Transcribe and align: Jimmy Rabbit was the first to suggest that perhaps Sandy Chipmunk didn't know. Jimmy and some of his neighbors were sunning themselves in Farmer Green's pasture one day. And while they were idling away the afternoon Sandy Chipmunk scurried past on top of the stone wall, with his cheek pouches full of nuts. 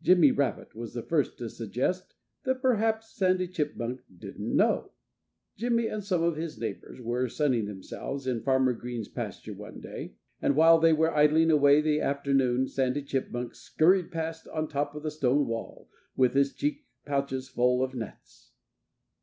Jimmy 0.00 0.30
Rabbit 0.30 0.74
was 0.74 0.94
the 0.94 1.02
first 1.02 1.36
to 1.36 1.50
suggest 1.50 2.14
that 2.44 2.62
perhaps 2.62 3.14
Sandy 3.14 3.46
Chipmunk 3.46 4.00
didn't 4.18 4.56
know. 4.56 4.92
Jimmy 5.58 5.88
and 5.88 6.02
some 6.02 6.22
of 6.22 6.36
his 6.36 6.56
neighbors 6.58 7.02
were 7.02 7.28
sunning 7.28 7.66
themselves 7.66 8.26
in 8.26 8.40
Farmer 8.42 8.72
Green's 8.72 9.08
pasture 9.10 9.52
one 9.52 9.78
day. 9.78 10.14
And 10.40 10.56
while 10.56 10.78
they 10.78 10.94
were 10.94 11.14
idling 11.14 11.50
away 11.50 11.82
the 11.82 12.00
afternoon 12.00 12.66
Sandy 12.66 13.02
Chipmunk 13.02 13.54
scurried 13.54 14.10
past 14.10 14.48
on 14.48 14.68
top 14.68 14.94
of 14.94 15.02
the 15.02 15.10
stone 15.10 15.46
wall, 15.46 15.90
with 16.16 16.32
his 16.32 16.54
cheek 16.54 16.86
pouches 17.04 17.50
full 17.50 17.82
of 17.82 17.94
nuts. 17.94 18.52